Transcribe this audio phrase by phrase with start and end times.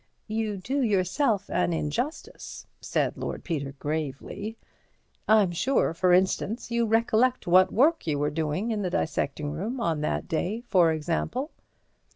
[0.27, 4.57] "You do yourself an injustice," said Lord Peter gravely.
[5.27, 9.79] "I'm sure, for instance, you recollect what work you were doing in the dissecting room
[9.79, 11.51] on that day, for example."